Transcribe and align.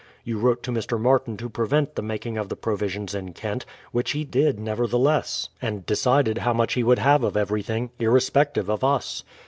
You 0.23 0.39
wrote 0.39 0.63
to 0.63 0.73
Air. 0.75 0.97
Martin 0.97 1.37
to 1.37 1.47
prevent 1.47 1.93
the 1.93 2.01
making 2.01 2.35
of 2.35 2.49
the 2.49 2.55
provisions 2.55 3.13
in 3.13 3.33
Kent; 3.33 3.67
which 3.91 4.13
he 4.13 4.23
did 4.23 4.59
nevertheless, 4.59 5.49
and 5.61 5.85
decided 5.85 6.39
how 6.39 6.53
much 6.53 6.73
he 6.73 6.81
would 6.83 6.97
have 6.97 7.23
of 7.23 7.37
everything, 7.37 7.91
irrespective 7.99 8.67
of 8.67 8.83
us. 8.83 9.23